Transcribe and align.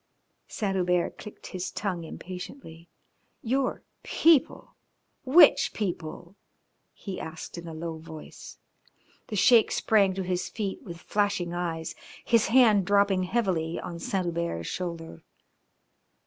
Saint 0.47 0.73
Hubert 0.75 1.19
clicked 1.19 1.45
his 1.45 1.69
tongue 1.69 2.03
impatiently. 2.03 2.89
"Your 3.43 3.83
people! 4.01 4.73
which 5.25 5.73
people?" 5.73 6.35
he 6.91 7.19
asked 7.19 7.55
in 7.55 7.67
a 7.67 7.73
low 7.75 7.99
voice. 7.99 8.57
The 9.27 9.35
Sheik 9.35 9.69
sprang 9.71 10.15
to 10.15 10.23
his 10.23 10.49
feet 10.49 10.81
with 10.81 10.97
flashing 10.99 11.53
eyes, 11.53 11.93
his 12.25 12.47
hand 12.47 12.83
dropping 12.87 13.25
heavily 13.25 13.79
on 13.79 13.99
Saint 13.99 14.25
Hubert's 14.25 14.67
shoulder. 14.67 15.21